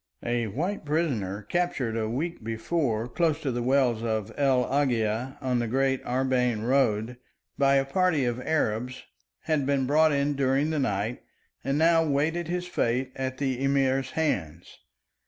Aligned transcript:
A 0.25 0.47
white 0.47 0.83
prisoner 0.83 1.43
captured 1.43 1.95
a 1.95 2.09
week 2.09 2.43
before 2.43 3.07
close 3.07 3.39
to 3.43 3.51
the 3.51 3.61
wells 3.61 4.01
of 4.03 4.33
El 4.35 4.65
Agia 4.65 5.37
on 5.41 5.59
the 5.59 5.67
great 5.67 6.03
Arbain 6.03 6.63
road, 6.63 7.17
by 7.55 7.75
a 7.75 7.85
party 7.85 8.25
of 8.25 8.41
Arabs, 8.41 9.03
had 9.41 9.63
been 9.67 9.85
brought 9.85 10.11
in 10.11 10.33
during 10.33 10.71
the 10.71 10.79
night 10.79 11.21
and 11.63 11.77
now 11.77 12.03
waited 12.03 12.47
his 12.47 12.65
fate 12.65 13.11
at 13.15 13.37
the 13.37 13.63
Emir's 13.63 14.09
hands. 14.17 14.79